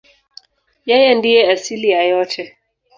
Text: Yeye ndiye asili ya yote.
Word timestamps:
Yeye 0.89 1.09
ndiye 1.19 1.41
asili 1.53 1.87
ya 1.95 2.01
yote. 2.11 2.41